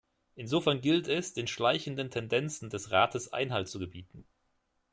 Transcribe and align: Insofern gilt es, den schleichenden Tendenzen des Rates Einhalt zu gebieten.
Insofern 0.33 0.81
gilt 0.81 1.07
es, 1.07 1.33
den 1.35 1.45
schleichenden 1.45 2.09
Tendenzen 2.09 2.71
des 2.71 2.89
Rates 2.89 3.31
Einhalt 3.33 3.67
zu 3.67 3.77
gebieten. 3.77 4.25